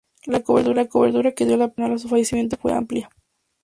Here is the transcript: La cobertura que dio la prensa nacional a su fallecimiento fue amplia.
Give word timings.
La 0.25 0.41
cobertura 0.41 0.87
que 1.35 1.45
dio 1.45 1.57
la 1.57 1.67
prensa 1.67 1.67
nacional 1.67 1.93
a 1.93 1.97
su 1.99 2.09
fallecimiento 2.09 2.57
fue 2.57 2.73
amplia. 2.73 3.07